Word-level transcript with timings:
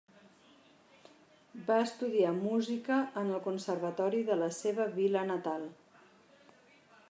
Va 1.67 1.77
estudiar 1.81 2.31
música 2.37 2.97
en 3.23 3.29
el 3.35 3.45
conservatori 3.51 4.25
de 4.33 4.41
la 4.43 4.51
seva 4.61 4.91
vila 4.99 5.27
natal. 5.33 5.69